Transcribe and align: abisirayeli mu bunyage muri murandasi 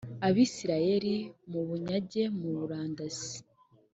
abisirayeli 0.27 1.13
mu 1.51 1.61
bunyage 1.67 2.21
muri 2.35 2.53
murandasi 2.59 3.37